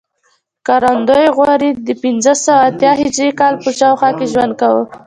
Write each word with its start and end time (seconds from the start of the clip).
ښکارندوی 0.61 1.25
غوري 1.35 1.71
د 1.87 1.89
پنځه 2.03 2.33
سوه 2.43 2.61
اتیا 2.69 2.91
هجري 3.01 3.31
کال 3.39 3.53
په 3.63 3.69
شاوخوا 3.79 4.09
کې 4.17 4.25
ژوند 4.33 4.53
کاوه 4.61 4.83